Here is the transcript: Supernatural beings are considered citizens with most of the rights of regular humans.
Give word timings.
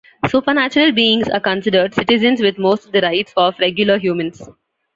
Supernatural 0.27 0.93
beings 0.93 1.29
are 1.29 1.39
considered 1.39 1.93
citizens 1.93 2.41
with 2.41 2.57
most 2.57 2.87
of 2.87 2.91
the 2.91 3.01
rights 3.01 3.33
of 3.37 3.59
regular 3.59 3.99
humans. 3.99 4.41